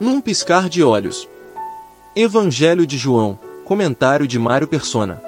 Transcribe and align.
Num 0.00 0.18
piscar 0.18 0.70
de 0.70 0.82
olhos. 0.82 1.28
Evangelho 2.16 2.86
de 2.86 2.96
João, 2.96 3.38
comentário 3.66 4.26
de 4.26 4.38
Mário 4.38 4.66
Persona. 4.66 5.22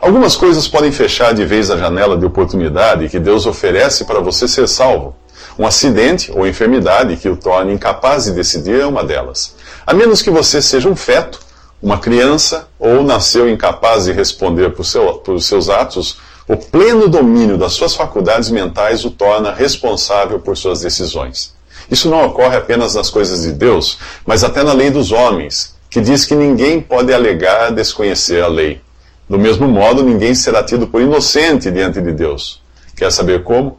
Algumas 0.00 0.34
coisas 0.34 0.66
podem 0.66 0.90
fechar 0.90 1.32
de 1.32 1.44
vez 1.44 1.70
a 1.70 1.76
janela 1.76 2.18
de 2.18 2.26
oportunidade 2.26 3.08
que 3.08 3.20
Deus 3.20 3.46
oferece 3.46 4.06
para 4.06 4.18
você 4.18 4.48
ser 4.48 4.66
salvo. 4.66 5.14
Um 5.56 5.64
acidente 5.64 6.32
ou 6.32 6.48
enfermidade 6.48 7.16
que 7.16 7.28
o 7.28 7.36
torne 7.36 7.72
incapaz 7.72 8.24
de 8.24 8.32
decidir 8.32 8.80
é 8.80 8.86
uma 8.86 9.04
delas. 9.04 9.54
A 9.86 9.94
menos 9.94 10.20
que 10.20 10.30
você 10.30 10.60
seja 10.60 10.88
um 10.88 10.96
feto, 10.96 11.38
uma 11.80 11.98
criança, 11.98 12.66
ou 12.76 13.04
nasceu 13.04 13.48
incapaz 13.48 14.06
de 14.06 14.12
responder 14.12 14.70
por, 14.70 14.84
seu, 14.84 15.18
por 15.18 15.40
seus 15.40 15.68
atos, 15.68 16.18
o 16.46 16.56
pleno 16.56 17.08
domínio 17.08 17.56
das 17.56 17.72
suas 17.72 17.94
faculdades 17.94 18.50
mentais 18.50 19.04
o 19.04 19.10
torna 19.10 19.52
responsável 19.52 20.38
por 20.38 20.56
suas 20.56 20.80
decisões. 20.80 21.54
Isso 21.90 22.08
não 22.08 22.24
ocorre 22.26 22.56
apenas 22.56 22.94
nas 22.94 23.10
coisas 23.10 23.42
de 23.42 23.52
Deus, 23.52 23.98
mas 24.26 24.44
até 24.44 24.62
na 24.62 24.72
lei 24.72 24.90
dos 24.90 25.10
homens, 25.10 25.74
que 25.88 26.00
diz 26.00 26.24
que 26.24 26.34
ninguém 26.34 26.80
pode 26.80 27.12
alegar 27.12 27.72
desconhecer 27.72 28.42
a 28.42 28.48
lei. 28.48 28.80
Do 29.28 29.38
mesmo 29.38 29.66
modo, 29.66 30.02
ninguém 30.02 30.34
será 30.34 30.62
tido 30.62 30.86
por 30.86 31.00
inocente 31.00 31.70
diante 31.70 32.00
de 32.00 32.12
Deus. 32.12 32.60
Quer 32.96 33.10
saber 33.10 33.42
como? 33.42 33.78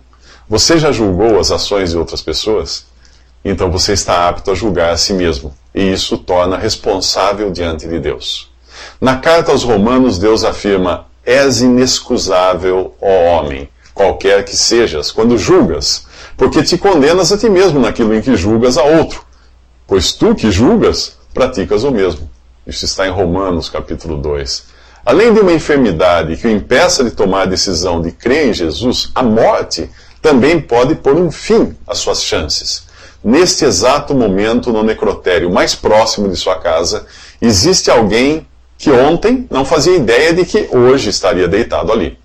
Você 0.50 0.78
já 0.78 0.92
julgou 0.92 1.40
as 1.40 1.52
ações 1.52 1.92
de 1.92 1.98
outras 1.98 2.22
pessoas? 2.22 2.86
Então 3.44 3.70
você 3.70 3.94
está 3.94 4.28
apto 4.28 4.50
a 4.50 4.56
julgar 4.56 4.92
a 4.92 4.98
si 4.98 5.14
mesmo, 5.14 5.54
e 5.74 5.92
isso 5.92 6.18
torna 6.18 6.58
responsável 6.58 7.52
diante 7.52 7.88
de 7.88 8.00
Deus. 8.00 8.50
Na 9.00 9.18
carta 9.18 9.52
aos 9.52 9.64
Romanos, 9.64 10.18
Deus 10.18 10.44
afirma: 10.44 11.06
És 11.26 11.62
inexcusável, 11.62 12.94
ó 13.02 13.40
homem, 13.40 13.70
qualquer 13.94 14.44
que 14.44 14.56
sejas, 14.56 15.12
quando 15.12 15.38
julgas, 15.38 16.06
porque 16.38 16.62
te 16.62 16.78
condenas 16.78 17.32
a 17.32 17.38
ti 17.38 17.50
mesmo 17.50 17.80
naquilo 17.80 18.14
em 18.14 18.22
que 18.22 18.36
julgas 18.36 18.78
a 18.78 18.84
outro. 18.84 19.24
Pois 19.88 20.12
tu 20.12 20.36
que 20.36 20.52
julgas, 20.52 21.18
praticas 21.34 21.84
o 21.84 21.92
mesmo. 21.92 22.30
Isso 22.68 22.86
está 22.86 23.08
em 23.08 23.12
Romanos, 23.12 23.70
capítulo 23.70 24.18
2. 24.18 24.66
Além 25.06 25.34
de 25.34 25.40
uma 25.40 25.54
enfermidade 25.54 26.36
que 26.36 26.48
o 26.48 26.52
impeça 26.52 27.04
de 27.04 27.12
tomar 27.12 27.44
a 27.44 27.46
decisão 27.46 28.02
de 28.02 28.12
crer 28.12 28.48
em 28.48 28.54
Jesus, 28.54 29.12
a 29.14 29.22
morte 29.22 29.90
também 30.22 30.60
pode 30.60 30.96
pôr 30.96 31.16
um 31.16 31.30
fim 31.30 31.76
às 31.88 32.00
suas 32.00 32.24
chances. 32.24 32.86
Neste 33.24 33.66
exato 33.66 34.16
momento, 34.16 34.74
no 34.74 34.82
necrotério 34.82 35.52
mais 35.52 35.76
próximo 35.76 36.28
de 36.28 36.36
sua 36.36 36.56
casa, 36.56 37.06
existe 37.40 37.92
alguém 37.92 38.48
que 38.78 38.92
ontem 38.92 39.48
não 39.50 39.66
fazia 39.66 39.96
ideia 39.96 40.34
de 40.34 40.46
que 40.46 40.70
hoje 40.72 41.10
estaria 41.10 41.48
deitado 41.48 41.92
ali. 41.92 42.18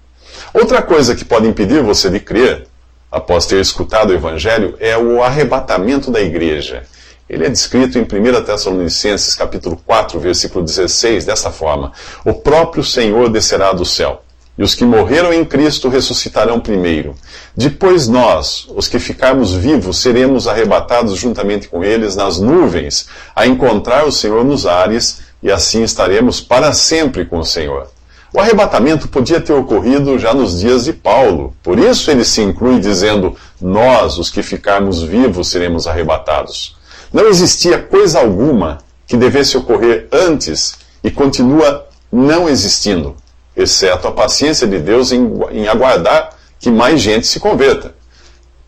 Outra 0.52 0.82
coisa 0.82 1.14
que 1.14 1.24
pode 1.24 1.46
impedir 1.46 1.82
você 1.82 2.10
de 2.10 2.18
crer, 2.18 2.66
após 3.10 3.46
ter 3.46 3.60
escutado 3.60 4.10
o 4.10 4.14
Evangelho, 4.14 4.74
é 4.80 4.96
o 4.96 5.22
arrebatamento 5.22 6.10
da 6.10 6.20
igreja. 6.20 6.82
Ele 7.28 7.46
é 7.46 7.48
descrito 7.48 7.96
em 7.96 8.02
1 8.02 8.44
Tessalonicenses 8.44 9.36
capítulo 9.36 9.80
4, 9.86 10.18
versículo 10.18 10.64
16, 10.64 11.26
desta 11.26 11.52
forma: 11.52 11.92
O 12.24 12.34
próprio 12.34 12.82
Senhor 12.82 13.28
descerá 13.28 13.72
do 13.72 13.84
céu, 13.84 14.22
e 14.58 14.64
os 14.64 14.74
que 14.74 14.84
morreram 14.84 15.32
em 15.32 15.44
Cristo 15.44 15.88
ressuscitarão 15.88 16.58
primeiro. 16.58 17.14
Depois 17.56 18.08
nós, 18.08 18.66
os 18.74 18.88
que 18.88 18.98
ficarmos 18.98 19.54
vivos, 19.54 19.98
seremos 19.98 20.48
arrebatados 20.48 21.16
juntamente 21.16 21.68
com 21.68 21.84
eles 21.84 22.16
nas 22.16 22.40
nuvens, 22.40 23.06
a 23.34 23.46
encontrar 23.46 24.04
o 24.04 24.12
Senhor 24.12 24.44
nos 24.44 24.66
ares, 24.66 25.20
e 25.42 25.50
assim 25.50 25.82
estaremos 25.82 26.40
para 26.40 26.72
sempre 26.72 27.24
com 27.24 27.38
o 27.38 27.44
Senhor. 27.44 27.88
O 28.32 28.38
arrebatamento 28.38 29.08
podia 29.08 29.40
ter 29.40 29.52
ocorrido 29.52 30.16
já 30.18 30.32
nos 30.32 30.60
dias 30.60 30.84
de 30.84 30.92
Paulo, 30.92 31.54
por 31.62 31.78
isso 31.78 32.10
ele 32.10 32.24
se 32.24 32.40
inclui 32.40 32.78
dizendo: 32.78 33.36
Nós, 33.60 34.18
os 34.18 34.30
que 34.30 34.42
ficarmos 34.42 35.02
vivos, 35.02 35.48
seremos 35.48 35.86
arrebatados. 35.88 36.76
Não 37.12 37.26
existia 37.26 37.78
coisa 37.78 38.20
alguma 38.20 38.78
que 39.04 39.16
devesse 39.16 39.56
ocorrer 39.56 40.06
antes 40.12 40.76
e 41.02 41.10
continua 41.10 41.88
não 42.12 42.48
existindo, 42.48 43.16
exceto 43.56 44.06
a 44.06 44.12
paciência 44.12 44.66
de 44.66 44.78
Deus 44.78 45.10
em, 45.10 45.28
em 45.50 45.66
aguardar 45.66 46.30
que 46.60 46.70
mais 46.70 47.00
gente 47.00 47.26
se 47.26 47.40
converta. 47.40 47.94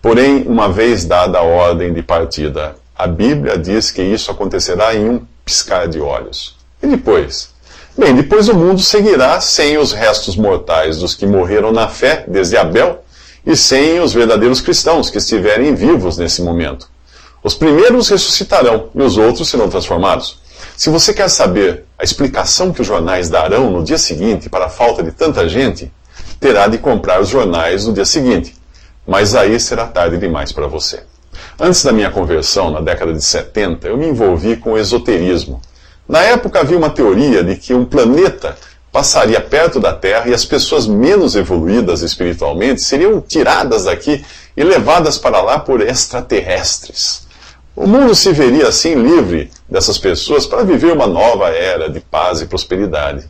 Porém, 0.01 0.43
uma 0.49 0.69
vez 0.69 1.05
dada 1.05 1.39
a 1.39 1.43
ordem 1.43 1.93
de 1.93 2.03
partida, 2.03 2.75
a 2.97 3.07
Bíblia 3.07 3.57
diz 3.57 3.93
que 3.93 4.03
isso 4.03 4.31
acontecerá 4.33 4.93
em 4.95 5.09
um 5.09 5.23
piscar 5.45 5.87
de 5.87 6.01
olhos. 6.01 6.62
E 6.83 6.87
depois? 6.87 7.51
Bem, 7.97 8.15
depois 8.15 8.49
o 8.49 8.55
mundo 8.55 8.81
seguirá 8.81 9.41
sem 9.41 9.79
os 9.79 9.93
restos 9.93 10.35
mortais 10.35 10.99
dos 10.99 11.15
que 11.15 11.27
morreram 11.27 11.71
na 11.71 11.89
fé 11.89 12.25
desde 12.27 12.57
Abel 12.57 13.05
e 13.47 13.55
sem 13.55 14.01
os 14.01 14.13
verdadeiros 14.13 14.61
cristãos 14.61 15.11
que 15.11 15.19
estiverem 15.19 15.75
vivos 15.75 16.17
nesse 16.17 16.43
momento. 16.43 16.89
Os 17.45 17.55
primeiros 17.55 18.09
ressuscitarão 18.09 18.89
e 18.95 19.03
os 19.03 19.19
outros 19.19 19.49
serão 19.49 19.69
transformados. 19.69 20.41
Se 20.77 20.89
você 20.89 21.13
quer 21.13 21.29
saber 21.29 21.85
a 21.99 22.05
explicação 22.05 22.73
que 22.73 22.81
os 22.81 22.87
jornais 22.87 23.29
darão 23.29 23.71
no 23.71 23.85
dia 23.85 23.99
seguinte 23.99 24.49
para 24.49 24.67
a 24.67 24.71
falta 24.71 25.03
de 25.03 25.13
tanta 25.13 25.49
gente, 25.49 25.93
terá 26.41 26.67
de 26.67 26.79
comprar 26.79 27.21
os 27.21 27.29
jornais 27.29 27.87
no 27.87 27.93
dia 27.93 28.05
seguinte. 28.05 28.57
Mas 29.07 29.35
aí 29.35 29.59
será 29.61 29.87
tarde 29.87 30.19
demais 30.19 30.51
para 30.51 30.67
você. 30.67 31.03
Antes 31.59 31.85
da 31.85 31.93
minha 31.93 32.11
conversão, 32.11 32.71
na 32.71 32.81
década 32.81 33.13
de 33.13 33.23
70, 33.23 33.89
eu 33.89 33.97
me 33.97 34.07
envolvi 34.07 34.57
com 34.57 34.73
o 34.73 34.79
esoterismo. 34.79 35.61
Na 36.13 36.21
época 36.21 36.61
havia 36.61 36.77
uma 36.77 36.91
teoria 36.91 37.43
de 37.43 37.57
que 37.57 37.73
um 37.73 37.87
planeta 37.87 38.55
passaria 38.93 39.41
perto 39.41 39.81
da 39.81 39.95
Terra 39.95 40.29
e 40.29 40.35
as 40.35 40.45
pessoas 40.45 40.87
menos 40.87 41.35
evoluídas 41.35 42.03
espiritualmente 42.03 42.83
seriam 42.83 43.19
tiradas 43.19 43.85
daqui 43.85 44.23
e 44.55 44.63
levadas 44.63 45.17
para 45.17 45.41
lá 45.41 45.59
por 45.59 45.81
extraterrestres. 45.81 47.27
O 47.75 47.87
mundo 47.87 48.15
se 48.15 48.31
veria 48.31 48.69
assim 48.69 48.95
livre 48.95 49.51
dessas 49.67 49.97
pessoas 49.97 50.45
para 50.45 50.65
viver 50.65 50.93
uma 50.93 51.07
nova 51.07 51.49
era 51.49 51.89
de 51.89 52.01
paz 52.01 52.43
e 52.43 52.47
prosperidade. 52.47 53.25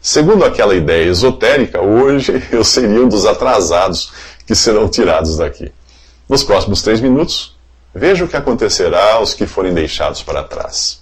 Segundo 0.00 0.42
aquela 0.42 0.74
ideia 0.74 1.10
esotérica, 1.10 1.82
hoje 1.82 2.42
eu 2.50 2.64
seria 2.64 3.04
um 3.04 3.08
dos 3.08 3.26
atrasados 3.26 4.10
que 4.46 4.54
serão 4.54 4.88
tirados 4.88 5.36
daqui. 5.36 5.70
Nos 6.26 6.42
próximos 6.42 6.80
três 6.80 6.98
minutos, 6.98 7.54
veja 7.94 8.24
o 8.24 8.28
que 8.28 8.38
acontecerá 8.38 9.16
aos 9.16 9.34
que 9.34 9.46
forem 9.46 9.74
deixados 9.74 10.22
para 10.22 10.42
trás. 10.42 11.01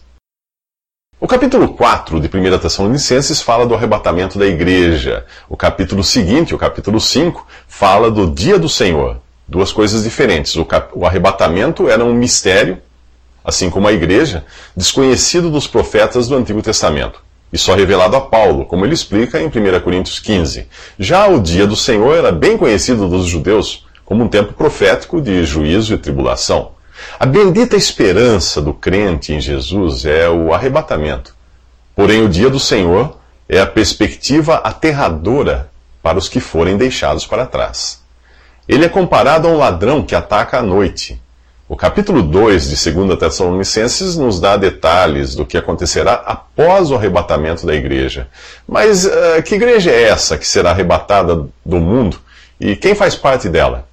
O 1.22 1.28
capítulo 1.28 1.68
4 1.74 2.18
de 2.18 2.28
1 2.34 2.58
Tessalonicenses 2.58 3.42
fala 3.42 3.66
do 3.66 3.74
arrebatamento 3.74 4.38
da 4.38 4.46
igreja. 4.46 5.26
O 5.50 5.54
capítulo 5.54 6.02
seguinte, 6.02 6.54
o 6.54 6.58
capítulo 6.58 6.98
5, 6.98 7.46
fala 7.68 8.10
do 8.10 8.30
dia 8.30 8.58
do 8.58 8.70
Senhor. 8.70 9.18
Duas 9.46 9.70
coisas 9.70 10.02
diferentes. 10.02 10.56
O, 10.56 10.66
o 10.94 11.04
arrebatamento 11.04 11.90
era 11.90 12.02
um 12.02 12.14
mistério, 12.14 12.78
assim 13.44 13.68
como 13.68 13.86
a 13.86 13.92
igreja, 13.92 14.46
desconhecido 14.74 15.50
dos 15.50 15.66
profetas 15.66 16.26
do 16.26 16.36
Antigo 16.36 16.62
Testamento, 16.62 17.22
e 17.52 17.58
só 17.58 17.74
revelado 17.74 18.16
a 18.16 18.22
Paulo, 18.22 18.64
como 18.64 18.86
ele 18.86 18.94
explica 18.94 19.38
em 19.38 19.48
1 19.48 19.80
Coríntios 19.80 20.18
15. 20.20 20.68
Já 20.98 21.28
o 21.28 21.38
dia 21.38 21.66
do 21.66 21.76
Senhor 21.76 22.16
era 22.16 22.32
bem 22.32 22.56
conhecido 22.56 23.10
dos 23.10 23.26
judeus 23.26 23.86
como 24.06 24.24
um 24.24 24.28
tempo 24.28 24.54
profético 24.54 25.20
de 25.20 25.44
juízo 25.44 25.92
e 25.92 25.98
tribulação. 25.98 26.79
A 27.18 27.26
bendita 27.26 27.76
esperança 27.76 28.60
do 28.60 28.72
crente 28.72 29.32
em 29.32 29.40
Jesus 29.40 30.04
é 30.04 30.28
o 30.28 30.52
arrebatamento. 30.52 31.34
Porém, 31.94 32.22
o 32.22 32.28
dia 32.28 32.48
do 32.48 32.58
Senhor 32.58 33.18
é 33.48 33.60
a 33.60 33.66
perspectiva 33.66 34.56
aterradora 34.56 35.70
para 36.02 36.18
os 36.18 36.28
que 36.28 36.40
forem 36.40 36.76
deixados 36.76 37.26
para 37.26 37.46
trás. 37.46 38.00
Ele 38.68 38.84
é 38.84 38.88
comparado 38.88 39.48
a 39.48 39.50
um 39.50 39.56
ladrão 39.56 40.02
que 40.02 40.14
ataca 40.14 40.58
à 40.58 40.62
noite. 40.62 41.20
O 41.68 41.76
capítulo 41.76 42.22
2 42.22 42.68
de 42.68 42.92
2 42.92 43.18
Tessalonicenses 43.18 44.16
nos 44.16 44.40
dá 44.40 44.56
detalhes 44.56 45.34
do 45.34 45.46
que 45.46 45.56
acontecerá 45.56 46.14
após 46.14 46.90
o 46.90 46.96
arrebatamento 46.96 47.64
da 47.64 47.74
igreja. 47.74 48.28
Mas 48.66 49.04
uh, 49.04 49.42
que 49.44 49.54
igreja 49.54 49.90
é 49.90 50.02
essa 50.02 50.36
que 50.36 50.46
será 50.46 50.70
arrebatada 50.70 51.46
do 51.64 51.80
mundo 51.80 52.18
e 52.60 52.74
quem 52.74 52.94
faz 52.94 53.14
parte 53.14 53.48
dela? 53.48 53.86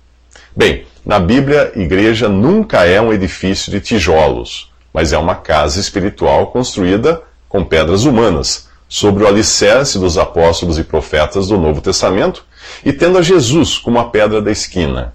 Bem, 0.56 0.86
na 1.08 1.20
Bíblia, 1.20 1.72
igreja 1.74 2.28
nunca 2.28 2.84
é 2.84 3.00
um 3.00 3.14
edifício 3.14 3.72
de 3.72 3.80
tijolos, 3.80 4.70
mas 4.94 5.14
é 5.14 5.18
uma 5.18 5.36
casa 5.36 5.80
espiritual 5.80 6.48
construída 6.48 7.22
com 7.48 7.64
pedras 7.64 8.04
humanas, 8.04 8.68
sobre 8.90 9.24
o 9.24 9.28
alicerce 9.28 9.98
dos 9.98 10.18
apóstolos 10.18 10.78
e 10.78 10.84
profetas 10.84 11.48
do 11.48 11.58
Novo 11.58 11.80
Testamento 11.80 12.44
e 12.84 12.92
tendo 12.92 13.18
a 13.18 13.22
Jesus 13.22 13.78
como 13.78 13.98
a 14.00 14.10
pedra 14.10 14.42
da 14.42 14.52
esquina. 14.52 15.14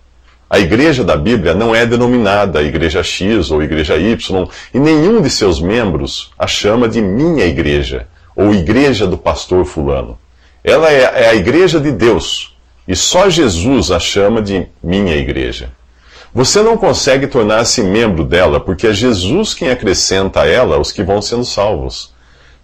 A 0.48 0.58
igreja 0.58 1.04
da 1.04 1.14
Bíblia 1.14 1.52
não 1.52 1.74
é 1.74 1.84
denominada 1.84 2.62
Igreja 2.62 3.02
X 3.02 3.50
ou 3.50 3.62
Igreja 3.62 3.98
Y, 3.98 4.48
e 4.72 4.80
nenhum 4.80 5.20
de 5.20 5.28
seus 5.28 5.60
membros 5.60 6.30
a 6.38 6.46
chama 6.46 6.88
de 6.88 7.02
minha 7.02 7.44
igreja 7.44 8.06
ou 8.34 8.54
Igreja 8.54 9.06
do 9.06 9.18
Pastor 9.18 9.66
Fulano. 9.66 10.18
Ela 10.64 10.90
é, 10.90 11.24
é 11.24 11.28
a 11.28 11.34
igreja 11.34 11.78
de 11.78 11.92
Deus, 11.92 12.56
e 12.88 12.96
só 12.96 13.28
Jesus 13.28 13.90
a 13.90 14.00
chama 14.00 14.40
de 14.40 14.66
minha 14.82 15.14
igreja. 15.14 15.70
Você 16.34 16.62
não 16.62 16.76
consegue 16.76 17.26
tornar-se 17.26 17.82
membro 17.82 18.24
dela, 18.24 18.58
porque 18.58 18.86
é 18.86 18.92
Jesus 18.92 19.52
quem 19.52 19.70
acrescenta 19.70 20.42
a 20.42 20.46
ela 20.46 20.78
os 20.78 20.90
que 20.90 21.02
vão 21.02 21.20
sendo 21.20 21.44
salvos. 21.44 22.12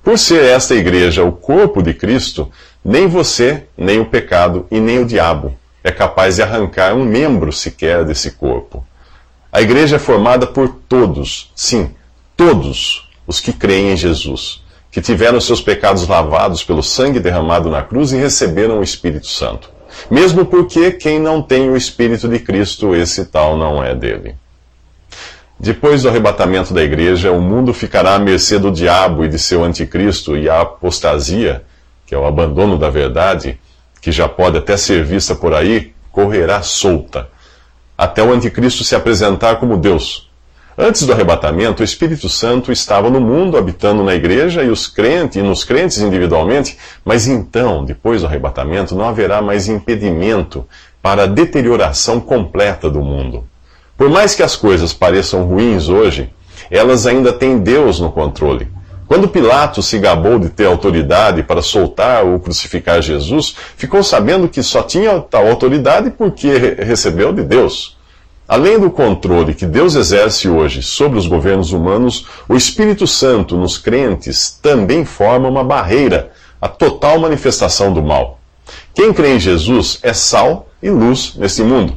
Por 0.03 0.19
ser 0.19 0.45
esta 0.45 0.75
igreja 0.75 1.25
o 1.25 1.33
corpo 1.33 1.83
de 1.83 1.93
Cristo, 1.93 2.51
nem 2.85 3.07
você, 3.07 3.65
nem 3.77 4.01
o 4.01 4.07
pecado 4.07 4.67
e 4.71 4.81
nem 4.81 5.01
o 5.01 5.05
diabo 5.05 5.55
é 5.89 5.91
capaz 5.91 6.37
de 6.37 6.43
arrancar 6.43 6.95
um 6.95 7.05
membro 7.05 7.53
sequer 7.53 8.05
desse 8.05 8.33
corpo. 8.33 8.87
A 9.51 9.63
igreja 9.63 9.97
é 9.97 9.99
formada 9.99 10.47
por 10.47 10.69
todos, 10.89 11.51
sim, 11.55 11.95
todos 12.37 13.09
os 13.27 13.41
que 13.41 13.53
creem 13.53 13.93
em 13.93 13.97
Jesus, 13.97 14.63
que 14.91 15.01
tiveram 15.01 15.41
seus 15.41 15.61
pecados 15.61 16.07
lavados 16.07 16.63
pelo 16.63 16.83
sangue 16.83 17.21
derramado 17.21 17.71
na 17.71 17.83
cruz 17.83 18.13
e 18.13 18.19
receberam 18.19 18.81
o 18.81 18.83
Espírito 18.83 19.27
Santo. 19.27 19.71
Mesmo 20.11 20.47
porque 20.47 20.93
quem 20.93 21.19
não 21.19 21.43
tem 21.43 21.71
o 21.71 21.77
Espírito 21.77 22.29
de 22.29 22.39
Cristo, 22.39 22.95
esse 22.95 23.27
tal 23.27 23.57
não 23.57 23.83
é 23.83 23.95
dele. 23.95 24.37
Depois 25.61 26.03
do 26.03 26.09
arrebatamento 26.09 26.73
da 26.73 26.83
igreja, 26.83 27.33
o 27.33 27.41
mundo 27.41 27.75
ficará 27.75 28.15
à 28.15 28.19
mercê 28.19 28.59
do 28.59 28.71
diabo 28.71 29.25
e 29.25 29.29
de 29.29 29.39
seu 29.39 29.65
anticristo, 29.65 30.37
e 30.37 30.49
a 30.49 30.61
apostasia, 30.61 31.65
que 32.07 32.15
é 32.15 32.19
o 32.19 32.25
abandono 32.25 32.79
da 32.79 32.89
verdade, 32.89 33.59
que 34.01 34.13
já 34.13 34.29
pode 34.29 34.59
até 34.59 34.77
ser 34.77 35.05
vista 35.05 35.35
por 35.35 35.53
aí, 35.53 35.93
correrá 36.13 36.63
solta, 36.63 37.29
até 37.97 38.23
o 38.23 38.33
anticristo 38.33 38.85
se 38.85 38.95
apresentar 38.95 39.57
como 39.57 39.77
Deus. 39.77 40.28
Antes 40.81 41.03
do 41.03 41.13
arrebatamento, 41.13 41.83
o 41.83 41.85
Espírito 41.85 42.29
Santo 42.29 42.71
estava 42.71 43.11
no 43.11 43.21
mundo, 43.21 43.59
habitando 43.59 44.05
na 44.05 44.15
igreja 44.15 44.63
e 44.63 44.69
os 44.69 44.87
crentes 44.87 45.37
e 45.37 45.43
nos 45.43 45.65
crentes 45.65 45.99
individualmente, 45.99 46.79
mas 47.05 47.27
então, 47.27 47.85
depois 47.85 48.21
do 48.21 48.29
arrebatamento, 48.29 48.95
não 48.95 49.09
haverá 49.09 49.43
mais 49.43 49.67
impedimento 49.67 50.65
para 51.03 51.25
a 51.25 51.27
deterioração 51.27 52.21
completa 52.21 52.89
do 52.89 53.01
mundo. 53.01 53.43
Por 53.97 54.09
mais 54.09 54.37
que 54.37 54.43
as 54.45 54.55
coisas 54.55 54.93
pareçam 54.93 55.43
ruins 55.43 55.89
hoje, 55.89 56.33
elas 56.71 57.09
ainda 57.09 57.33
têm 57.33 57.59
Deus 57.59 57.99
no 57.99 58.13
controle. 58.13 58.69
Quando 59.09 59.27
Pilatos 59.27 59.87
se 59.87 59.99
gabou 59.99 60.39
de 60.39 60.49
ter 60.49 60.67
autoridade 60.67 61.43
para 61.43 61.61
soltar 61.61 62.25
ou 62.25 62.39
crucificar 62.39 63.03
Jesus, 63.03 63.57
ficou 63.77 64.05
sabendo 64.05 64.49
que 64.49 64.63
só 64.63 64.85
tinha 64.85 65.19
tal 65.23 65.49
autoridade 65.49 66.11
porque 66.11 66.77
recebeu 66.79 67.33
de 67.33 67.43
Deus. 67.43 67.98
Além 68.49 68.81
do 68.81 68.91
controle 68.91 69.53
que 69.53 69.67
Deus 69.67 69.95
exerce 69.95 70.49
hoje 70.49 70.83
sobre 70.83 71.19
os 71.19 71.27
governos 71.27 71.71
humanos, 71.71 72.27
o 72.49 72.57
Espírito 72.57 73.07
Santo 73.07 73.59
nos 73.59 73.77
crentes 73.77 74.59
também 74.63 75.05
forma 75.05 75.47
uma 75.47 75.63
barreira 75.63 76.33
à 76.59 76.67
total 76.67 77.19
manifestação 77.19 77.93
do 77.93 78.03
mal. 78.03 78.41
Quem 78.95 79.13
crê 79.13 79.35
em 79.35 79.39
Jesus 79.39 79.99
é 80.03 80.15
sal 80.15 80.71
e 80.83 80.89
luz 80.89 81.35
neste 81.37 81.63
mundo. 81.63 81.97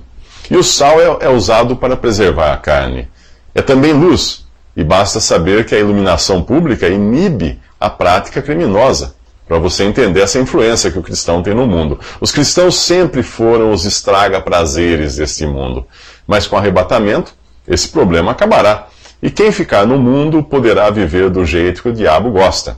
E 0.49 0.57
o 0.57 0.63
sal 0.63 0.99
é, 0.99 1.25
é 1.25 1.29
usado 1.29 1.77
para 1.77 1.95
preservar 1.95 2.51
a 2.51 2.57
carne. 2.57 3.07
É 3.55 3.61
também 3.61 3.93
luz, 3.93 4.45
e 4.75 4.83
basta 4.83 5.21
saber 5.21 5.65
que 5.65 5.73
a 5.73 5.79
iluminação 5.79 6.43
pública 6.43 6.89
inibe 6.89 7.59
a 7.79 7.89
prática 7.89 8.41
criminosa, 8.41 9.15
para 9.47 9.57
você 9.57 9.83
entender 9.83 10.21
essa 10.21 10.39
influência 10.39 10.91
que 10.91 10.99
o 10.99 11.03
cristão 11.03 11.41
tem 11.41 11.53
no 11.53 11.65
mundo. 11.65 11.99
Os 12.19 12.31
cristãos 12.31 12.75
sempre 12.75 13.23
foram 13.23 13.71
os 13.71 13.85
estraga-prazeres 13.85 15.15
deste 15.15 15.45
mundo, 15.45 15.85
mas 16.27 16.47
com 16.47 16.57
arrebatamento, 16.57 17.33
esse 17.67 17.89
problema 17.89 18.31
acabará. 18.31 18.87
E 19.21 19.29
quem 19.29 19.51
ficar 19.51 19.85
no 19.85 19.99
mundo 19.99 20.41
poderá 20.41 20.89
viver 20.89 21.29
do 21.29 21.45
jeito 21.45 21.83
que 21.83 21.89
o 21.89 21.93
diabo 21.93 22.31
gosta, 22.31 22.77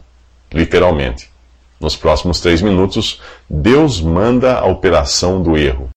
literalmente. 0.51 1.29
Nos 1.79 1.95
próximos 1.95 2.39
três 2.39 2.61
minutos, 2.61 3.21
Deus 3.49 4.01
manda 4.01 4.57
a 4.57 4.65
operação 4.65 5.41
do 5.41 5.57
erro. 5.57 5.89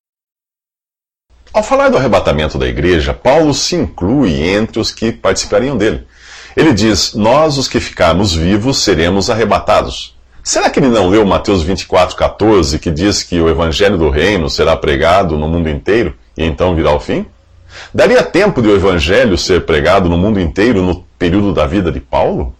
Ao 1.52 1.62
falar 1.62 1.88
do 1.88 1.96
arrebatamento 1.96 2.58
da 2.58 2.66
igreja, 2.66 3.14
Paulo 3.14 3.54
se 3.54 3.76
inclui 3.76 4.42
entre 4.42 4.78
os 4.78 4.92
que 4.92 5.10
participariam 5.10 5.76
dele. 5.76 6.06
Ele 6.56 6.72
diz: 6.72 7.14
Nós, 7.14 7.56
os 7.56 7.68
que 7.68 7.80
ficarmos 7.80 8.34
vivos, 8.34 8.78
seremos 8.78 9.30
arrebatados. 9.30 10.16
Será 10.42 10.70
que 10.70 10.78
ele 10.78 10.88
não 10.88 11.08
leu 11.08 11.24
Mateus 11.26 11.62
24, 11.62 12.14
14, 12.14 12.78
que 12.78 12.90
diz 12.90 13.22
que 13.22 13.40
o 13.40 13.48
evangelho 13.48 13.98
do 13.98 14.10
reino 14.10 14.48
será 14.48 14.76
pregado 14.76 15.36
no 15.36 15.48
mundo 15.48 15.68
inteiro 15.68 16.16
e 16.36 16.44
então 16.44 16.74
virá 16.74 16.92
o 16.92 17.00
fim? 17.00 17.26
Daria 17.92 18.22
tempo 18.22 18.62
de 18.62 18.68
o 18.68 18.76
evangelho 18.76 19.36
ser 19.36 19.64
pregado 19.64 20.08
no 20.08 20.16
mundo 20.16 20.40
inteiro 20.40 20.82
no 20.82 21.04
período 21.18 21.52
da 21.52 21.66
vida 21.66 21.90
de 21.90 22.00
Paulo? 22.00 22.54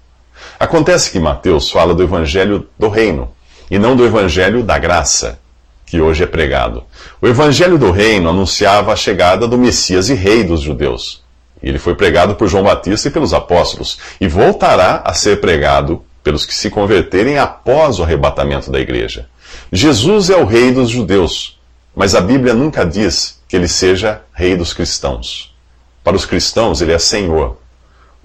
Acontece 0.58 1.10
que 1.10 1.18
Mateus 1.18 1.70
fala 1.70 1.94
do 1.94 2.02
evangelho 2.02 2.68
do 2.78 2.88
reino 2.88 3.30
e 3.70 3.78
não 3.78 3.96
do 3.96 4.04
evangelho 4.04 4.62
da 4.62 4.78
graça 4.78 5.38
que 5.86 6.00
hoje 6.00 6.24
é 6.24 6.26
pregado. 6.26 6.82
O 7.22 7.28
evangelho 7.28 7.78
do 7.78 7.92
reino 7.92 8.28
anunciava 8.28 8.92
a 8.92 8.96
chegada 8.96 9.46
do 9.46 9.56
Messias 9.56 10.08
e 10.08 10.14
Rei 10.14 10.42
dos 10.42 10.60
judeus. 10.60 11.22
Ele 11.62 11.78
foi 11.78 11.94
pregado 11.94 12.34
por 12.34 12.48
João 12.48 12.64
Batista 12.64 13.08
e 13.08 13.10
pelos 13.10 13.32
apóstolos, 13.32 13.98
e 14.20 14.28
voltará 14.28 15.02
a 15.04 15.14
ser 15.14 15.40
pregado 15.40 16.02
pelos 16.22 16.44
que 16.44 16.54
se 16.54 16.68
converterem 16.68 17.38
após 17.38 17.98
o 17.98 18.02
arrebatamento 18.02 18.70
da 18.70 18.80
igreja. 18.80 19.28
Jesus 19.72 20.28
é 20.28 20.36
o 20.36 20.44
Rei 20.44 20.72
dos 20.72 20.90
judeus, 20.90 21.58
mas 21.94 22.14
a 22.14 22.20
Bíblia 22.20 22.52
nunca 22.52 22.84
diz 22.84 23.35
que 23.48 23.56
ele 23.56 23.68
seja 23.68 24.22
Rei 24.32 24.56
dos 24.56 24.72
cristãos. 24.72 25.54
Para 26.02 26.16
os 26.16 26.24
cristãos, 26.24 26.80
ele 26.80 26.92
é 26.92 26.98
Senhor. 26.98 27.56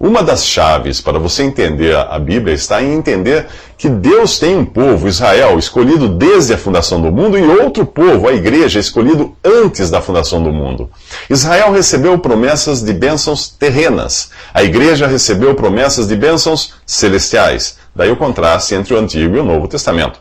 Uma 0.03 0.23
das 0.23 0.47
chaves 0.47 0.99
para 0.99 1.19
você 1.19 1.43
entender 1.43 1.95
a 1.95 2.17
Bíblia 2.17 2.55
está 2.55 2.81
em 2.81 2.91
entender 2.91 3.45
que 3.77 3.87
Deus 3.87 4.39
tem 4.39 4.57
um 4.57 4.65
povo, 4.65 5.07
Israel, 5.07 5.59
escolhido 5.59 6.09
desde 6.09 6.55
a 6.55 6.57
fundação 6.57 6.99
do 6.99 7.11
mundo, 7.11 7.37
e 7.37 7.43
outro 7.43 7.85
povo, 7.85 8.27
a 8.27 8.33
igreja, 8.33 8.79
escolhido 8.79 9.35
antes 9.43 9.91
da 9.91 10.01
fundação 10.01 10.41
do 10.41 10.51
mundo. 10.51 10.89
Israel 11.29 11.71
recebeu 11.71 12.17
promessas 12.17 12.81
de 12.81 12.93
bênçãos 12.93 13.47
terrenas, 13.47 14.31
a 14.51 14.63
igreja 14.63 15.05
recebeu 15.05 15.53
promessas 15.53 16.07
de 16.07 16.15
bênçãos 16.15 16.73
celestiais. 16.83 17.77
Daí 17.95 18.09
o 18.09 18.15
contraste 18.17 18.73
entre 18.73 18.95
o 18.95 18.97
Antigo 18.97 19.35
e 19.35 19.39
o 19.39 19.45
Novo 19.45 19.67
Testamento. 19.67 20.19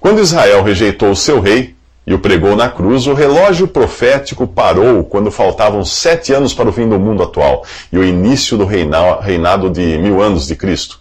Quando 0.00 0.22
Israel 0.22 0.62
rejeitou 0.62 1.10
o 1.10 1.16
seu 1.16 1.38
rei, 1.38 1.76
e 2.08 2.14
o 2.14 2.18
pregou 2.18 2.56
na 2.56 2.70
cruz, 2.70 3.06
o 3.06 3.12
relógio 3.12 3.68
profético 3.68 4.46
parou 4.46 5.04
quando 5.04 5.30
faltavam 5.30 5.84
sete 5.84 6.32
anos 6.32 6.54
para 6.54 6.70
o 6.70 6.72
fim 6.72 6.88
do 6.88 6.98
mundo 6.98 7.22
atual 7.22 7.66
e 7.92 7.98
o 7.98 8.02
início 8.02 8.56
do 8.56 8.64
reinado 8.64 9.68
de 9.68 9.98
mil 9.98 10.22
anos 10.22 10.46
de 10.46 10.56
Cristo. 10.56 11.00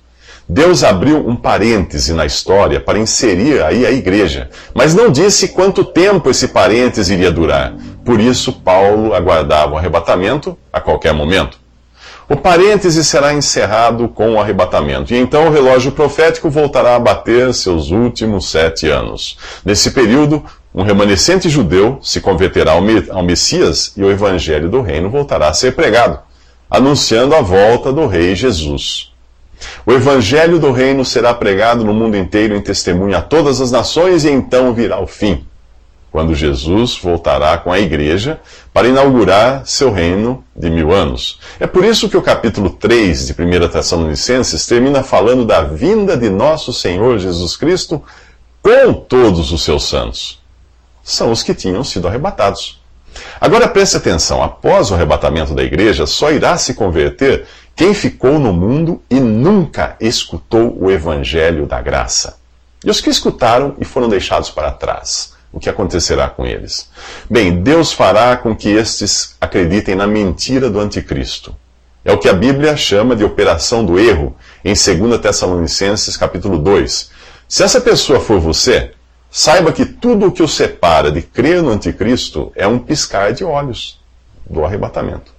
Deus 0.50 0.83
abriu 0.83 1.25
um 1.25 1.33
parêntese 1.33 2.12
na 2.12 2.25
história 2.25 2.81
para 2.81 3.00
inserir 3.00 3.63
aí 3.63 3.86
a 3.86 3.92
igreja, 3.92 4.50
mas 4.74 4.94
não 4.94 5.09
disse 5.09 5.48
quanto 5.48 5.86
tempo 5.86 6.30
esse 6.30 6.50
parêntese 6.50 7.13
iria 7.13 7.31
durar. 7.31 7.74
Por 8.04 8.19
isso, 8.19 8.51
Paulo 8.51 9.13
aguardava 9.13 9.75
o 9.75 9.77
arrebatamento 9.77 10.57
a 10.74 10.81
qualquer 10.81 11.13
momento. 11.13 11.57
O 12.30 12.36
parêntese 12.36 13.06
será 13.06 13.33
encerrado 13.33 14.09
com 14.09 14.33
o 14.33 14.39
arrebatamento, 14.42 15.13
e 15.13 15.18
então 15.18 15.48
o 15.48 15.50
relógio 15.50 15.94
profético 15.94 16.50
voltará 16.50 16.98
a 16.98 17.00
bater 17.00 17.54
seus 17.54 17.92
últimos 17.92 18.51
sete 18.51 18.89
anos. 18.89 19.38
Nesse 19.63 19.92
período, 19.92 20.44
um 20.77 20.83
remanescente 20.83 21.50
judeu 21.50 21.97
se 22.03 22.21
converterá 22.21 22.74
ao 22.74 23.24
Messias 23.24 23.94
e 23.97 24.03
o 24.03 24.12
evangelho 24.12 24.69
do 24.69 24.79
reino 24.79 25.09
voltará 25.09 25.47
a 25.47 25.53
ser 25.53 25.75
pregado, 25.75 26.19
anunciando 26.69 27.33
a 27.33 27.42
volta 27.42 27.92
do 27.92 28.06
Rei 28.06 28.35
Jesus. 28.35 29.11
O 29.87 29.92
evangelho 29.92 30.59
do 30.59 30.71
reino 30.71 31.04
será 31.04 31.33
pregado 31.33 31.83
no 31.83 31.95
mundo 31.95 32.16
inteiro 32.16 32.56
em 32.56 32.61
testemunho 32.61 33.18
a 33.18 33.23
todas 33.23 33.59
as 33.59 33.71
nações 33.71 34.23
e 34.23 34.30
então 34.30 34.71
virá 34.71 34.99
o 35.01 35.07
fim, 35.07 35.44
quando 36.11 36.35
Jesus 36.35 36.95
voltará 36.95 37.57
com 37.57 37.71
a 37.71 37.80
igreja 37.80 38.40
para 38.71 38.87
inaugurar 38.87 39.66
seu 39.66 39.92
reino 39.92 40.44
de 40.56 40.69
mil 40.69 40.94
anos. 40.94 41.40
É 41.59 41.66
por 41.66 41.83
isso 41.83 42.07
que 42.07 42.18
o 42.18 42.21
capítulo 42.21 42.69
3 42.69 43.25
de 43.25 43.33
1 43.33 43.68
Tessalonicenses 43.69 44.68
termina 44.68 45.01
falando 45.01 45.44
da 45.44 45.63
vinda 45.63 46.16
de 46.16 46.30
nosso 46.30 46.71
Senhor 46.71 47.18
Jesus 47.18 47.57
Cristo 47.57 47.99
com 48.61 48.94
todos 48.94 49.51
os 49.51 49.63
seus 49.63 49.90
santos 49.90 50.36
são 51.07 51.31
os 51.31 51.42
que 51.42 51.56
tinham 51.56 51.85
sido 51.85 52.06
arrebatados. 52.06 52.81
Agora 53.40 53.68
preste 53.69 53.95
atenção: 53.95 54.44
após 54.44 54.92
o 54.92 54.94
arrebatamento 54.94 55.56
da 55.56 55.64
igreja, 55.64 56.06
só 56.06 56.31
irá 56.31 56.57
se 56.57 56.73
converter 56.73 57.45
quem 57.73 57.94
ficou 57.94 58.37
no 58.37 58.52
mundo 58.52 59.02
e 59.09 59.18
nunca 59.18 59.95
escutou 60.02 60.78
o 60.78 60.92
evangelho 60.92 61.66
da 61.66 61.81
graça. 61.81 62.37
E 62.83 62.90
os 62.90 62.99
que 62.99 63.09
escutaram 63.09 63.73
e 63.80 63.85
foram 63.85 64.09
deixados 64.09 64.49
para 64.49 64.71
trás. 64.71 65.33
O 65.52 65.61
que 65.61 65.69
acontecerá 65.69 66.28
com 66.28 66.45
eles? 66.45 66.90
Bem, 67.30 67.64
Deus 67.64 67.94
fará 67.94 68.35
com 68.35 68.54
que 68.54 68.69
estes 68.69 69.37
acreditem 69.40 69.95
na 69.95 70.06
mentira 70.06 70.69
do 70.69 70.80
anticristo. 70.80 71.56
É 72.04 72.11
o 72.11 72.18
que 72.18 72.28
a 72.28 72.33
Bíblia 72.33 72.76
chama 72.76 73.16
de 73.16 73.23
operação 73.23 73.83
do 73.83 73.97
erro, 73.97 74.35
em 74.64 74.73
2 74.73 75.21
Tessalonicenses 75.21 76.18
capítulo 76.18 76.57
2. 76.57 77.11
Se 77.47 77.64
essa 77.64 77.80
pessoa 77.80 78.19
for 78.19 78.40
você, 78.40 78.92
Saiba 79.29 79.71
que 79.71 79.85
tudo 79.85 80.27
o 80.27 80.31
que 80.31 80.41
o 80.41 80.47
separa 80.47 81.11
de 81.11 81.21
crer 81.21 81.61
no 81.61 81.69
anticristo 81.69 82.51
é 82.55 82.65
um 82.65 82.79
piscar 82.79 83.33
de 83.33 83.43
olhos 83.43 83.99
do 84.49 84.63
arrebatamento. 84.63 85.35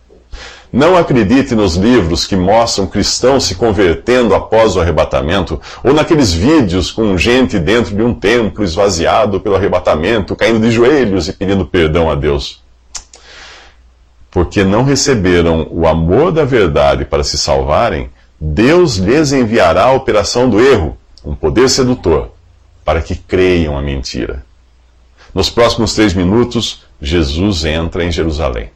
Não 0.70 0.98
acredite 0.98 1.54
nos 1.54 1.76
livros 1.76 2.26
que 2.26 2.36
mostram 2.36 2.86
cristãos 2.86 3.44
se 3.44 3.54
convertendo 3.54 4.34
após 4.34 4.76
o 4.76 4.80
arrebatamento, 4.80 5.58
ou 5.82 5.94
naqueles 5.94 6.32
vídeos 6.32 6.90
com 6.90 7.16
gente 7.16 7.58
dentro 7.58 7.96
de 7.96 8.02
um 8.02 8.12
templo 8.12 8.62
esvaziado 8.62 9.40
pelo 9.40 9.56
arrebatamento, 9.56 10.36
caindo 10.36 10.60
de 10.60 10.70
joelhos 10.70 11.26
e 11.26 11.32
pedindo 11.32 11.64
perdão 11.64 12.10
a 12.10 12.14
Deus. 12.14 12.62
Porque 14.30 14.62
não 14.62 14.84
receberam 14.84 15.66
o 15.70 15.88
amor 15.88 16.30
da 16.32 16.44
verdade 16.44 17.06
para 17.06 17.24
se 17.24 17.38
salvarem, 17.38 18.10
Deus 18.38 18.96
lhes 18.96 19.32
enviará 19.32 19.84
a 19.84 19.92
operação 19.92 20.50
do 20.50 20.60
erro, 20.60 20.98
um 21.24 21.34
poder 21.34 21.70
sedutor 21.70 22.30
para 22.88 23.02
que 23.02 23.14
creiam 23.14 23.76
a 23.76 23.82
mentira. 23.82 24.42
Nos 25.34 25.50
próximos 25.50 25.94
três 25.94 26.14
minutos, 26.14 26.84
Jesus 26.98 27.66
entra 27.66 28.02
em 28.02 28.10
Jerusalém. 28.10 28.70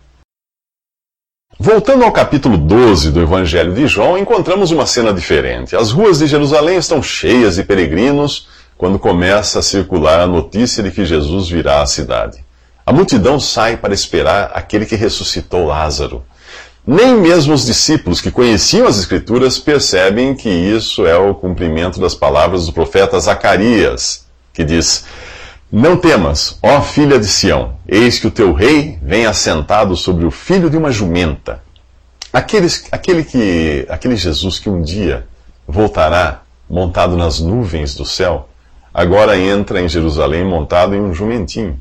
Voltando 1.58 2.04
ao 2.04 2.12
capítulo 2.12 2.58
12 2.58 3.10
do 3.10 3.22
Evangelho 3.22 3.72
de 3.72 3.86
João, 3.86 4.18
encontramos 4.18 4.70
uma 4.70 4.84
cena 4.84 5.14
diferente. 5.14 5.74
As 5.74 5.92
ruas 5.92 6.18
de 6.18 6.26
Jerusalém 6.26 6.76
estão 6.76 7.02
cheias 7.02 7.54
de 7.54 7.62
peregrinos 7.62 8.48
quando 8.76 8.98
começa 8.98 9.60
a 9.60 9.62
circular 9.62 10.20
a 10.20 10.26
notícia 10.26 10.82
de 10.82 10.90
que 10.90 11.06
Jesus 11.06 11.48
virá 11.48 11.80
à 11.80 11.86
cidade. 11.86 12.44
A 12.84 12.92
multidão 12.92 13.40
sai 13.40 13.78
para 13.78 13.94
esperar 13.94 14.50
aquele 14.52 14.84
que 14.84 14.94
ressuscitou 14.94 15.64
Lázaro. 15.64 16.22
Nem 16.84 17.14
mesmo 17.14 17.54
os 17.54 17.64
discípulos 17.64 18.20
que 18.20 18.30
conheciam 18.30 18.88
as 18.88 18.98
Escrituras 18.98 19.56
percebem 19.56 20.34
que 20.34 20.48
isso 20.48 21.06
é 21.06 21.16
o 21.16 21.32
cumprimento 21.32 22.00
das 22.00 22.12
palavras 22.12 22.66
do 22.66 22.72
profeta 22.72 23.20
Zacarias, 23.20 24.26
que 24.52 24.64
diz: 24.64 25.04
Não 25.70 25.96
temas, 25.96 26.58
ó 26.60 26.80
filha 26.80 27.20
de 27.20 27.26
Sião, 27.26 27.76
eis 27.86 28.18
que 28.18 28.26
o 28.26 28.32
teu 28.32 28.52
rei 28.52 28.98
vem 29.00 29.26
assentado 29.26 29.96
sobre 29.96 30.26
o 30.26 30.30
filho 30.32 30.68
de 30.68 30.76
uma 30.76 30.90
jumenta. 30.90 31.62
Aqueles, 32.32 32.84
aquele, 32.90 33.22
que, 33.22 33.86
aquele 33.88 34.16
Jesus 34.16 34.58
que 34.58 34.68
um 34.68 34.82
dia 34.82 35.24
voltará 35.68 36.42
montado 36.68 37.16
nas 37.16 37.38
nuvens 37.38 37.94
do 37.94 38.04
céu, 38.04 38.48
agora 38.92 39.38
entra 39.38 39.80
em 39.80 39.88
Jerusalém 39.88 40.44
montado 40.44 40.96
em 40.96 41.00
um 41.00 41.14
jumentinho. 41.14 41.78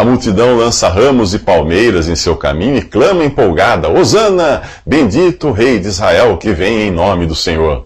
A 0.00 0.04
multidão 0.04 0.56
lança 0.56 0.88
ramos 0.88 1.34
e 1.34 1.38
palmeiras 1.38 2.08
em 2.08 2.16
seu 2.16 2.34
caminho 2.34 2.78
e 2.78 2.80
clama 2.80 3.22
empolgada: 3.22 3.90
Hosana, 3.90 4.62
bendito 4.86 5.52
Rei 5.52 5.78
de 5.78 5.88
Israel 5.88 6.38
que 6.38 6.54
vem 6.54 6.88
em 6.88 6.90
nome 6.90 7.26
do 7.26 7.34
Senhor. 7.34 7.84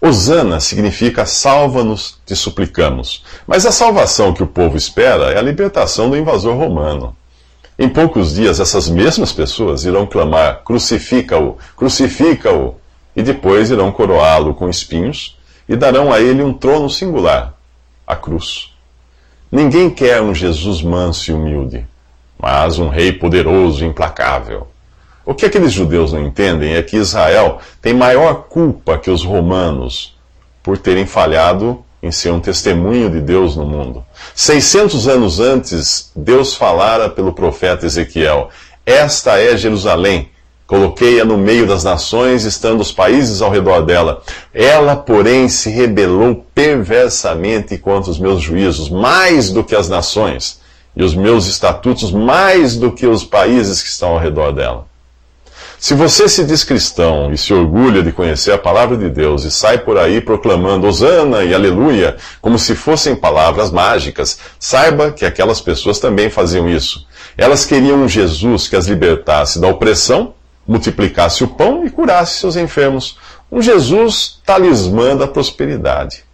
Hosana 0.00 0.60
significa 0.60 1.26
salva-nos, 1.26 2.20
te 2.24 2.36
suplicamos. 2.36 3.24
Mas 3.48 3.66
a 3.66 3.72
salvação 3.72 4.32
que 4.32 4.44
o 4.44 4.46
povo 4.46 4.76
espera 4.76 5.32
é 5.32 5.38
a 5.38 5.42
libertação 5.42 6.08
do 6.08 6.16
invasor 6.16 6.56
romano. 6.56 7.16
Em 7.76 7.88
poucos 7.88 8.36
dias, 8.36 8.60
essas 8.60 8.88
mesmas 8.88 9.32
pessoas 9.32 9.84
irão 9.84 10.06
clamar: 10.06 10.62
crucifica-o, 10.64 11.58
crucifica-o, 11.76 12.76
e 13.16 13.24
depois 13.24 13.72
irão 13.72 13.90
coroá-lo 13.90 14.54
com 14.54 14.70
espinhos 14.70 15.36
e 15.68 15.74
darão 15.74 16.12
a 16.12 16.20
ele 16.20 16.44
um 16.44 16.52
trono 16.52 16.88
singular 16.88 17.54
a 18.06 18.14
cruz. 18.14 18.75
Ninguém 19.56 19.88
quer 19.88 20.20
um 20.20 20.34
Jesus 20.34 20.82
manso 20.82 21.30
e 21.30 21.34
humilde, 21.34 21.86
mas 22.38 22.78
um 22.78 22.90
rei 22.90 23.10
poderoso 23.10 23.82
e 23.82 23.88
implacável. 23.88 24.66
O 25.24 25.34
que 25.34 25.46
aqueles 25.46 25.72
judeus 25.72 26.12
não 26.12 26.26
entendem 26.26 26.74
é 26.74 26.82
que 26.82 26.98
Israel 26.98 27.58
tem 27.80 27.94
maior 27.94 28.48
culpa 28.50 28.98
que 28.98 29.10
os 29.10 29.24
romanos 29.24 30.14
por 30.62 30.76
terem 30.76 31.06
falhado 31.06 31.82
em 32.02 32.10
ser 32.10 32.32
um 32.32 32.38
testemunho 32.38 33.08
de 33.08 33.18
Deus 33.18 33.56
no 33.56 33.64
mundo. 33.64 34.04
600 34.34 35.08
anos 35.08 35.40
antes, 35.40 36.12
Deus 36.14 36.54
falara 36.54 37.08
pelo 37.08 37.32
profeta 37.32 37.86
Ezequiel: 37.86 38.50
Esta 38.84 39.40
é 39.40 39.56
Jerusalém, 39.56 40.28
Coloquei-a 40.66 41.24
no 41.24 41.38
meio 41.38 41.64
das 41.66 41.84
nações, 41.84 42.44
estando 42.44 42.80
os 42.80 42.90
países 42.90 43.40
ao 43.40 43.50
redor 43.50 43.82
dela. 43.82 44.22
Ela, 44.52 44.96
porém, 44.96 45.48
se 45.48 45.70
rebelou 45.70 46.44
perversamente 46.52 47.78
contra 47.78 48.10
os 48.10 48.18
meus 48.18 48.42
juízos, 48.42 48.90
mais 48.90 49.50
do 49.50 49.62
que 49.62 49.76
as 49.76 49.88
nações, 49.88 50.60
e 50.96 51.04
os 51.04 51.14
meus 51.14 51.46
estatutos, 51.46 52.10
mais 52.10 52.76
do 52.76 52.90
que 52.90 53.06
os 53.06 53.22
países 53.22 53.80
que 53.80 53.88
estão 53.88 54.10
ao 54.10 54.18
redor 54.18 54.50
dela. 54.50 54.86
Se 55.78 55.94
você 55.94 56.28
se 56.28 56.42
diz 56.42 56.64
cristão 56.64 57.30
e 57.32 57.36
se 57.38 57.52
orgulha 57.52 58.02
de 58.02 58.10
conhecer 58.10 58.50
a 58.50 58.58
palavra 58.58 58.96
de 58.96 59.10
Deus 59.10 59.44
e 59.44 59.50
sai 59.50 59.78
por 59.78 59.98
aí 59.98 60.22
proclamando 60.22 60.86
Hosana 60.86 61.44
e 61.44 61.54
Aleluia 61.54 62.16
como 62.40 62.58
se 62.58 62.74
fossem 62.74 63.14
palavras 63.14 63.70
mágicas, 63.70 64.38
saiba 64.58 65.12
que 65.12 65.24
aquelas 65.24 65.60
pessoas 65.60 65.98
também 66.00 66.30
faziam 66.30 66.68
isso. 66.68 67.06
Elas 67.36 67.66
queriam 67.66 67.98
um 67.98 68.08
Jesus 68.08 68.66
que 68.66 68.74
as 68.74 68.86
libertasse 68.86 69.60
da 69.60 69.68
opressão 69.68 70.34
multiplicasse 70.66 71.44
o 71.44 71.48
pão 71.48 71.84
e 71.86 71.90
curasse 71.90 72.40
seus 72.40 72.56
enfermos. 72.56 73.18
Um 73.50 73.62
Jesus 73.62 74.40
talismã 74.44 75.16
da 75.16 75.26
prosperidade. 75.26 76.24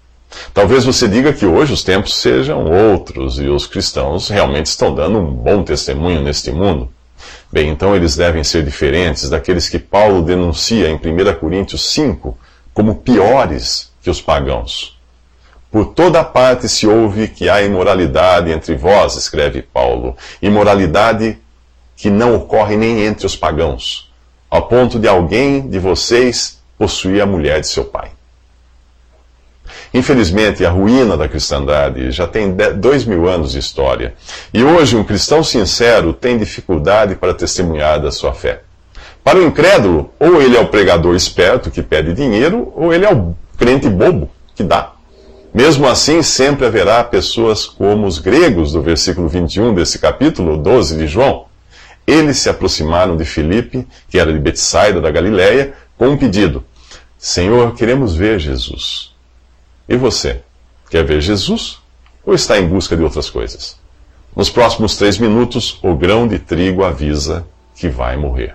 Talvez 0.54 0.84
você 0.84 1.06
diga 1.06 1.32
que 1.32 1.44
hoje 1.44 1.74
os 1.74 1.84
tempos 1.84 2.14
sejam 2.14 2.64
outros 2.64 3.38
e 3.38 3.48
os 3.48 3.66
cristãos 3.66 4.28
realmente 4.28 4.66
estão 4.66 4.94
dando 4.94 5.18
um 5.18 5.30
bom 5.30 5.62
testemunho 5.62 6.22
neste 6.22 6.50
mundo. 6.50 6.88
Bem, 7.52 7.68
então 7.68 7.94
eles 7.94 8.16
devem 8.16 8.42
ser 8.42 8.64
diferentes 8.64 9.28
daqueles 9.28 9.68
que 9.68 9.78
Paulo 9.78 10.22
denuncia 10.22 10.88
em 10.88 10.94
1 10.94 11.38
Coríntios 11.38 11.86
5 11.90 12.36
como 12.72 12.94
piores 12.96 13.92
que 14.00 14.08
os 14.08 14.22
pagãos. 14.22 14.98
Por 15.70 15.86
toda 15.86 16.24
parte 16.24 16.66
se 16.66 16.86
ouve 16.86 17.28
que 17.28 17.50
há 17.50 17.62
imoralidade 17.62 18.50
entre 18.50 18.74
vós, 18.74 19.16
escreve 19.16 19.60
Paulo, 19.60 20.16
imoralidade 20.40 21.38
que 21.94 22.08
não 22.08 22.34
ocorre 22.34 22.76
nem 22.76 23.04
entre 23.04 23.26
os 23.26 23.36
pagãos 23.36 24.11
ao 24.52 24.60
ponto 24.60 24.98
de 24.98 25.08
alguém 25.08 25.66
de 25.66 25.78
vocês 25.78 26.60
possuir 26.76 27.22
a 27.22 27.26
mulher 27.26 27.58
de 27.62 27.68
seu 27.68 27.86
pai. 27.86 28.10
Infelizmente, 29.94 30.62
a 30.62 30.68
ruína 30.68 31.16
da 31.16 31.26
cristandade 31.26 32.10
já 32.10 32.26
tem 32.26 32.54
dois 32.76 33.06
mil 33.06 33.26
anos 33.26 33.52
de 33.52 33.58
história. 33.58 34.12
E 34.52 34.62
hoje, 34.62 34.94
um 34.94 35.04
cristão 35.04 35.42
sincero 35.42 36.12
tem 36.12 36.36
dificuldade 36.36 37.14
para 37.14 37.32
testemunhar 37.32 37.98
da 37.98 38.12
sua 38.12 38.34
fé. 38.34 38.60
Para 39.24 39.38
o 39.38 39.42
incrédulo, 39.42 40.12
ou 40.20 40.42
ele 40.42 40.54
é 40.54 40.60
o 40.60 40.68
pregador 40.68 41.16
esperto 41.16 41.70
que 41.70 41.82
pede 41.82 42.12
dinheiro, 42.12 42.70
ou 42.76 42.92
ele 42.92 43.06
é 43.06 43.10
o 43.10 43.34
crente 43.56 43.88
bobo 43.88 44.28
que 44.54 44.62
dá. 44.62 44.92
Mesmo 45.54 45.86
assim, 45.86 46.22
sempre 46.22 46.66
haverá 46.66 47.02
pessoas 47.02 47.64
como 47.64 48.06
os 48.06 48.18
gregos 48.18 48.72
do 48.72 48.82
versículo 48.82 49.28
21 49.28 49.72
desse 49.72 49.98
capítulo 49.98 50.58
12 50.58 50.98
de 50.98 51.06
João, 51.06 51.46
eles 52.06 52.38
se 52.38 52.48
aproximaram 52.48 53.16
de 53.16 53.24
Filipe, 53.24 53.86
que 54.08 54.18
era 54.18 54.32
de 54.32 54.38
Betsaida 54.38 55.00
da 55.00 55.10
Galiléia, 55.10 55.74
com 55.96 56.08
um 56.08 56.16
pedido: 56.16 56.64
Senhor, 57.18 57.74
queremos 57.74 58.14
ver 58.14 58.38
Jesus. 58.38 59.14
E 59.88 59.96
você? 59.96 60.42
Quer 60.90 61.04
ver 61.04 61.20
Jesus? 61.20 61.78
Ou 62.24 62.34
está 62.34 62.58
em 62.58 62.66
busca 62.66 62.96
de 62.96 63.02
outras 63.02 63.30
coisas? 63.30 63.76
Nos 64.34 64.48
próximos 64.48 64.96
três 64.96 65.18
minutos, 65.18 65.78
o 65.82 65.94
grão 65.94 66.26
de 66.26 66.38
trigo 66.38 66.84
avisa 66.84 67.46
que 67.74 67.88
vai 67.88 68.16
morrer. 68.16 68.54